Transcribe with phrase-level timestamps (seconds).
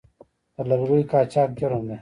[0.55, 1.89] د لرګیو قاچاق جرم دی